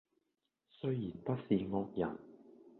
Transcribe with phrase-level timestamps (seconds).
[0.67, 2.17] 雖然不是惡人，